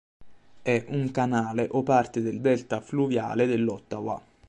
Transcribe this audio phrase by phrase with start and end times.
[0.63, 4.19] È un canale o parte del delta fluviale dell'Ottawa.